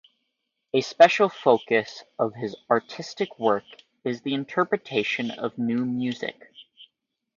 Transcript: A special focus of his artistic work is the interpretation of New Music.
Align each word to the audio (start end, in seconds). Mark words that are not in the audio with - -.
A 0.73 0.81
special 0.81 1.29
focus 1.29 2.03
of 2.17 2.33
his 2.33 2.55
artistic 2.71 3.37
work 3.37 3.65
is 4.03 4.21
the 4.21 4.33
interpretation 4.33 5.29
of 5.29 5.59
New 5.59 5.85
Music. 5.85 6.47